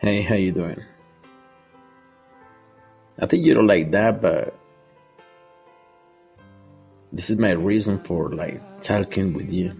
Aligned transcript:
Hey, 0.00 0.22
how 0.22 0.36
you 0.36 0.52
doing? 0.52 0.80
I 3.18 3.26
think 3.26 3.44
you 3.44 3.52
don't 3.52 3.66
like 3.66 3.90
that, 3.90 4.22
but 4.22 4.56
this 7.10 7.30
is 7.30 7.38
my 7.38 7.50
reason 7.50 7.98
for 8.04 8.30
like 8.30 8.62
talking 8.80 9.34
with 9.34 9.50
you. 9.50 9.74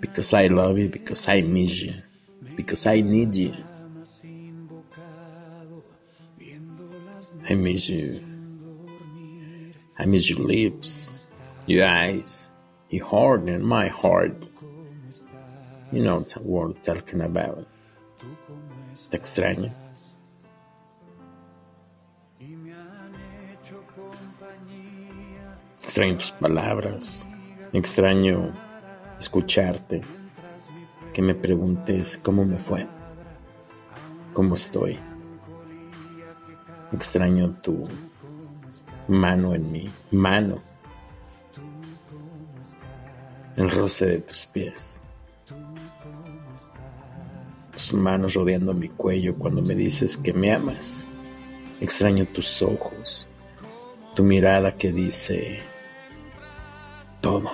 Because 0.00 0.32
I 0.32 0.46
love 0.46 0.78
you, 0.78 0.88
because 0.88 1.28
I 1.28 1.42
miss 1.42 1.82
you, 1.82 1.92
because 2.56 2.86
I 2.86 3.02
need 3.02 3.34
you. 3.34 3.54
I 7.50 7.54
miss 7.54 7.86
you. 7.90 8.24
I 9.98 10.06
miss 10.06 10.30
your 10.30 10.38
lips, 10.38 11.30
your 11.66 11.86
eyes, 11.86 12.48
your 12.88 13.04
heart, 13.04 13.42
and 13.42 13.62
my 13.62 13.88
heart. 13.88 14.32
You 15.92 16.04
know 16.04 16.20
what 16.20 16.44
we're 16.44 16.72
talking 16.74 17.20
about. 17.20 17.66
Te 19.10 19.16
extraño. 19.16 19.74
Extraño 25.82 26.18
tus 26.18 26.30
palabras. 26.30 27.28
Extraño 27.72 28.52
escucharte. 29.18 30.02
Que 31.12 31.22
me 31.22 31.34
preguntes 31.34 32.16
cómo 32.18 32.44
me 32.44 32.56
fue. 32.56 32.86
Cómo 34.32 34.54
estoy. 34.54 34.96
Extraño 36.92 37.56
tu 37.62 37.88
mano 39.08 39.56
en 39.56 39.72
mi 39.72 39.92
mano. 40.12 40.62
El 43.56 43.68
roce 43.72 44.06
de 44.06 44.20
tus 44.20 44.46
pies. 44.46 45.02
Tus 47.80 47.94
manos 47.94 48.34
rodeando 48.34 48.74
mi 48.74 48.90
cuello 48.90 49.36
cuando 49.36 49.62
me 49.62 49.74
dices 49.74 50.18
que 50.18 50.34
me 50.34 50.52
amas. 50.52 51.08
Extraño 51.80 52.26
tus 52.26 52.60
ojos. 52.60 53.26
Tu 54.14 54.22
mirada 54.22 54.76
que 54.76 54.92
dice 54.92 55.62
todo. 57.22 57.50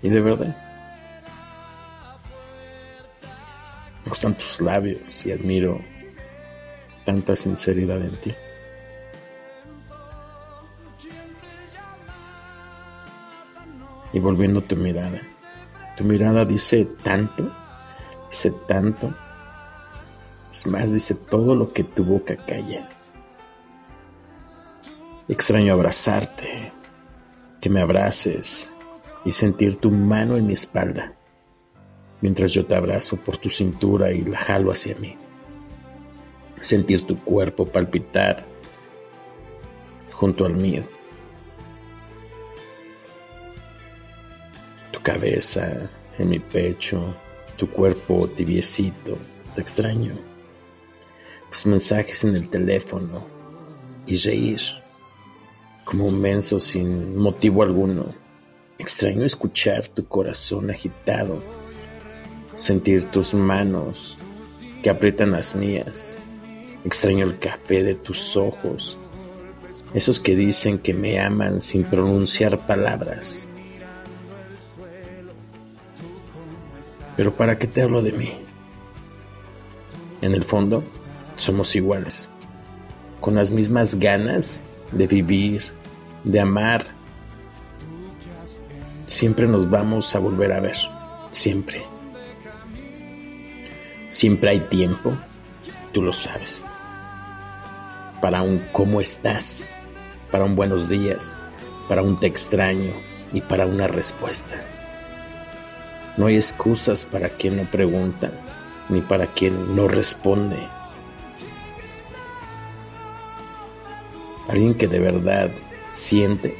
Y 0.00 0.08
de 0.08 0.20
verdad. 0.22 0.56
Me 4.02 4.08
gustan 4.08 4.34
tus 4.38 4.62
labios 4.62 5.26
y 5.26 5.32
admiro 5.32 5.78
tanta 7.04 7.36
sinceridad 7.36 8.00
en 8.00 8.18
ti. 8.18 8.34
Y 14.14 14.18
volviendo 14.20 14.62
tu 14.62 14.74
mirada. 14.74 15.20
Tu 15.96 16.04
mirada 16.04 16.44
dice 16.44 16.84
tanto, 17.02 17.50
dice 18.28 18.52
tanto. 18.66 19.14
Es 20.50 20.66
más, 20.66 20.92
dice 20.92 21.14
todo 21.14 21.54
lo 21.54 21.72
que 21.72 21.84
tu 21.84 22.04
boca 22.04 22.36
calla. 22.36 22.88
Extraño 25.28 25.72
abrazarte, 25.72 26.72
que 27.60 27.70
me 27.70 27.80
abraces 27.80 28.72
y 29.24 29.32
sentir 29.32 29.76
tu 29.76 29.90
mano 29.90 30.36
en 30.36 30.46
mi 30.46 30.54
espalda, 30.54 31.14
mientras 32.20 32.52
yo 32.52 32.66
te 32.66 32.74
abrazo 32.74 33.16
por 33.16 33.36
tu 33.36 33.50
cintura 33.50 34.12
y 34.12 34.22
la 34.22 34.38
jalo 34.38 34.72
hacia 34.72 34.96
mí. 34.96 35.16
Sentir 36.60 37.04
tu 37.04 37.18
cuerpo 37.18 37.66
palpitar 37.66 38.44
junto 40.12 40.44
al 40.44 40.54
mío. 40.54 40.84
Tu 45.00 45.04
cabeza 45.04 45.90
en 46.18 46.28
mi 46.28 46.38
pecho, 46.38 47.14
tu 47.56 47.70
cuerpo 47.70 48.28
tibiecito, 48.28 49.16
te 49.54 49.62
extraño. 49.62 50.12
Tus 51.50 51.64
mensajes 51.64 52.24
en 52.24 52.34
el 52.34 52.50
teléfono 52.50 53.26
y 54.06 54.18
reír 54.18 54.60
como 55.86 56.04
un 56.04 56.20
menso 56.20 56.60
sin 56.60 57.18
motivo 57.18 57.62
alguno. 57.62 58.04
Extraño 58.78 59.24
escuchar 59.24 59.88
tu 59.88 60.06
corazón 60.06 60.70
agitado, 60.70 61.42
sentir 62.54 63.06
tus 63.06 63.32
manos 63.32 64.18
que 64.82 64.90
aprietan 64.90 65.30
las 65.30 65.56
mías. 65.56 66.18
Extraño 66.84 67.24
el 67.24 67.38
café 67.38 67.82
de 67.82 67.94
tus 67.94 68.36
ojos, 68.36 68.98
esos 69.94 70.20
que 70.20 70.36
dicen 70.36 70.78
que 70.78 70.92
me 70.92 71.18
aman 71.20 71.62
sin 71.62 71.84
pronunciar 71.84 72.66
palabras. 72.66 73.49
Pero 77.20 77.34
¿para 77.34 77.58
qué 77.58 77.66
te 77.66 77.82
hablo 77.82 78.00
de 78.00 78.12
mí? 78.12 78.32
En 80.22 80.32
el 80.32 80.42
fondo, 80.42 80.82
somos 81.36 81.76
iguales, 81.76 82.30
con 83.20 83.34
las 83.34 83.50
mismas 83.50 83.96
ganas 83.96 84.62
de 84.90 85.06
vivir, 85.06 85.64
de 86.24 86.40
amar. 86.40 86.86
Siempre 89.04 89.46
nos 89.46 89.68
vamos 89.68 90.14
a 90.14 90.18
volver 90.18 90.50
a 90.50 90.60
ver, 90.60 90.78
siempre. 91.30 91.82
Siempre 94.08 94.52
hay 94.52 94.60
tiempo, 94.60 95.12
tú 95.92 96.00
lo 96.00 96.14
sabes, 96.14 96.64
para 98.22 98.40
un 98.40 98.62
cómo 98.72 98.98
estás, 98.98 99.68
para 100.30 100.44
un 100.44 100.56
buenos 100.56 100.88
días, 100.88 101.36
para 101.86 102.00
un 102.00 102.18
te 102.18 102.28
extraño 102.28 102.94
y 103.34 103.42
para 103.42 103.66
una 103.66 103.88
respuesta. 103.88 104.69
No 106.20 106.26
hay 106.26 106.36
excusas 106.36 107.06
para 107.06 107.30
quien 107.30 107.56
no 107.56 107.64
pregunta, 107.64 108.30
ni 108.90 109.00
para 109.00 109.26
quien 109.26 109.74
no 109.74 109.88
responde. 109.88 110.58
Alguien 114.46 114.74
que 114.74 114.86
de 114.86 114.98
verdad 114.98 115.50
siente, 115.88 116.54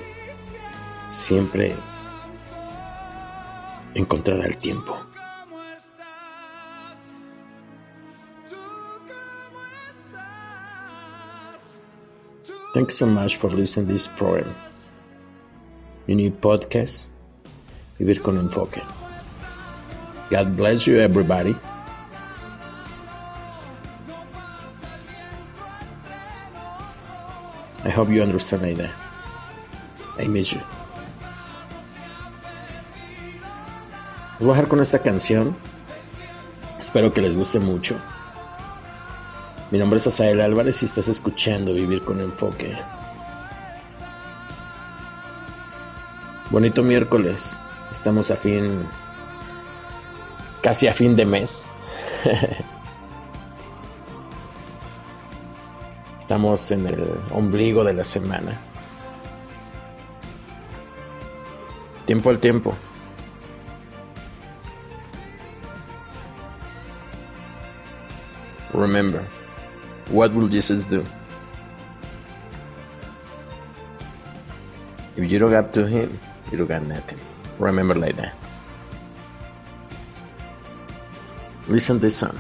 siempre 1.05 1.75
encontrará 3.93 4.47
el 4.47 4.57
tiempo. 4.57 4.97
Thanks 12.73 12.95
so 12.97 13.07
much 13.07 13.37
for 13.37 13.53
listening 13.53 13.89
to 13.89 13.93
this 13.93 14.09
program. 14.09 14.55
New 16.07 16.33
podcast, 16.33 17.11
Vivir 17.99 18.23
con 18.23 18.39
Enfoque. 18.39 19.00
God 20.31 20.57
bless 20.57 20.87
you, 20.87 21.01
everybody. 21.01 21.57
I 27.85 27.91
hope 27.91 28.11
you 28.11 28.23
understand 28.23 28.63
my 28.63 28.69
idea. 28.69 28.93
I 30.19 30.29
miss 30.29 30.53
you. 30.53 30.61
Les 34.39 34.49
a 34.49 34.53
dejar 34.53 34.69
con 34.69 34.81
esta 34.81 35.01
canción. 35.01 35.57
Espero 36.79 37.13
que 37.13 37.21
les 37.21 37.37
guste 37.37 37.59
mucho. 37.59 38.01
Mi 39.73 39.79
nombre 39.79 39.99
es 39.99 40.07
Asael 40.07 40.41
Álvarez 40.41 40.83
y 40.83 40.87
estás 40.87 41.09
escuchando 41.09 41.75
Vivir 41.75 42.03
con 42.05 42.21
Enfoque. 42.21 42.77
Bonito 46.51 46.83
miércoles. 46.83 47.61
Estamos 47.91 48.31
a 48.31 48.37
fin. 48.37 48.87
Casi 50.63 50.87
a 50.87 50.95
fin 50.95 51.17
de 51.17 51.25
mes. 51.25 51.69
Estamos 56.19 56.71
en 56.71 56.87
el 56.87 57.21
ombligo 57.33 57.83
de 57.85 57.93
la 57.93 58.05
semana. 58.05 58.59
Tiempo 62.07 62.31
al 62.31 62.39
tiempo. 62.39 62.75
Remember, 68.73 69.25
what 70.11 70.33
will 70.33 70.49
Jesus 70.49 70.85
do? 70.89 71.03
If 75.17 75.31
you 75.31 75.39
don't 75.39 75.51
got 75.51 75.73
to 75.75 75.87
him, 75.87 76.19
you 76.51 76.59
don't 76.59 76.69
got 76.69 76.83
nothing. 76.83 77.19
Remember 77.59 77.95
like 77.95 78.17
that. 78.17 78.40
Listen 81.71 82.01
this 82.01 82.17
song. 82.17 82.37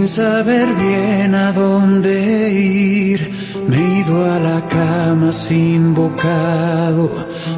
Sin 0.00 0.08
saber 0.08 0.66
bien 0.76 1.34
a 1.34 1.52
dónde 1.52 2.50
ir. 2.52 3.20
Me 3.68 3.76
he 3.76 4.00
ido 4.00 4.32
a 4.32 4.38
la 4.38 4.66
cama 4.68 5.30
sin 5.30 5.94
bocado, 5.94 7.10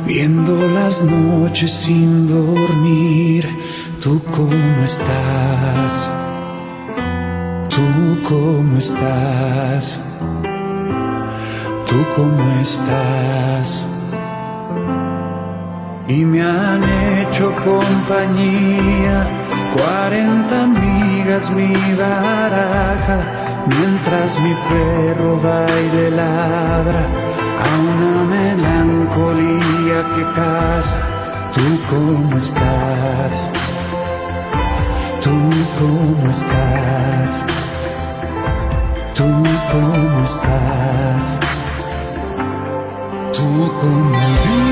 viendo 0.07 0.67
las 0.69 1.05
noches 1.05 1.71
sin 1.71 2.27
dormir. 2.27 3.49
¿Tú 4.03 4.21
cómo 4.37 4.83
estás? 4.83 6.11
¿Tú 7.69 7.87
cómo 8.29 8.77
estás? 8.79 10.01
¿Tú 11.89 11.99
cómo 12.17 12.45
estás? 12.61 13.87
Y 16.09 16.25
me 16.25 16.43
han 16.43 16.83
hecho 16.83 17.55
compañía, 17.65 19.19
cuarenta 19.75 20.63
amigas 20.63 21.51
mi 21.51 21.73
baraja, 21.95 23.19
mientras 23.67 24.39
mi 24.41 24.55
perro 24.69 25.41
baile 25.41 26.11
ladra 26.11 27.03
a 27.65 27.71
una 27.91 28.15
melancolía 28.37 29.99
que 30.15 30.25
casa. 30.41 30.99
¿Tú 31.55 31.67
cómo 31.91 32.37
estás? 32.37 33.35
¿Tú 35.23 35.31
cómo 35.79 36.31
estás? 36.31 37.45
¿Tú 39.15 39.25
cómo 39.73 40.25
estás? 40.25 41.39
¿Tú 43.33 43.73
cómo 43.81 44.11
vives? 44.11 44.72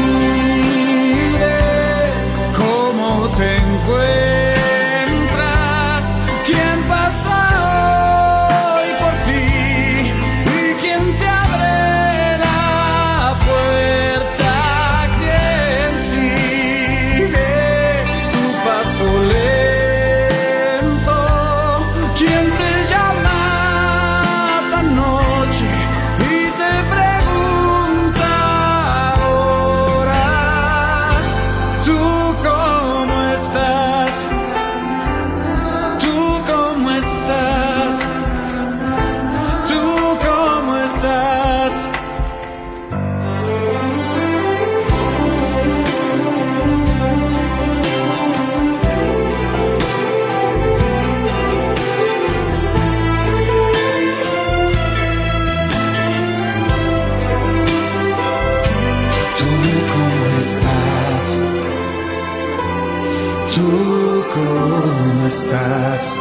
¿Tú 63.55 64.25
cómo 64.32 65.26
estás? 65.26 66.14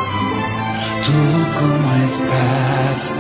¿Tú 1.05 1.19
cómo 1.59 1.93
estás? 2.03 3.13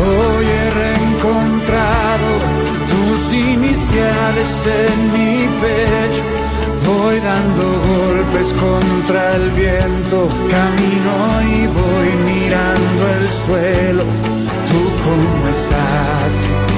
Hoy 0.00 0.46
he 0.46 0.70
reencontrado 0.80 2.30
tus 2.90 3.34
iniciales 3.34 4.66
en 4.66 5.12
mi 5.12 5.46
pecho. 5.60 6.24
Voy 6.86 7.20
dando 7.20 7.64
golpes 7.92 8.54
contra 8.54 9.36
el 9.36 9.50
viento, 9.50 10.28
camino 10.50 11.14
y 11.54 11.66
voy 11.66 12.08
mirando 12.32 13.02
el 13.18 13.28
suelo. 13.30 14.04
¿Tú 14.70 14.80
cómo 15.04 15.48
estás? 15.48 16.73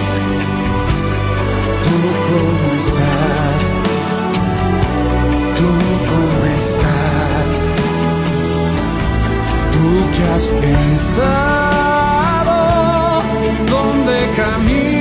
tú 9.87 9.95
que 10.15 10.23
has 10.35 10.47
pensado, 10.65 11.77
dónde 13.67 14.17
caminas. 14.37 14.96